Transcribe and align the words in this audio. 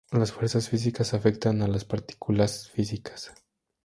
Las 0.09 0.31
fuerzas 0.31 0.67
físicas 0.67 1.13
afectan 1.13 1.61
a 1.61 1.67
las 1.67 1.85
partículas 1.85 2.69
físicas. 2.71 3.31